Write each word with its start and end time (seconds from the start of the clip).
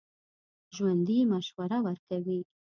ژوندي 0.75 1.17
مشوره 1.31 1.77
ورکوي 1.85 2.39